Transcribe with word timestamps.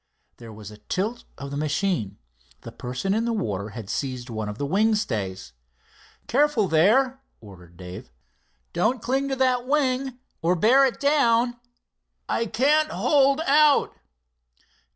There 0.37 0.51
was 0.51 0.71
a 0.71 0.79
tilt 0.79 1.25
of 1.37 1.51
the 1.51 1.57
machine. 1.57 2.17
The 2.61 2.71
person 2.71 3.13
in 3.13 3.25
the 3.25 3.33
water 3.33 3.69
had 3.69 3.87
seized 3.87 4.31
one 4.31 4.49
of 4.49 4.57
the 4.57 4.65
wing 4.65 4.95
stays. 4.95 5.53
"Careful, 6.25 6.67
there," 6.67 7.21
ordered 7.39 7.77
Dave. 7.77 8.09
"Don't 8.73 8.99
cling 9.03 9.27
to 9.29 9.35
that 9.35 9.67
wing 9.67 10.17
or 10.41 10.55
bear 10.55 10.85
it 10.87 10.99
down." 10.99 11.57
"I 12.27 12.47
can't 12.47 12.89
hold 12.89 13.41
out." 13.45 13.93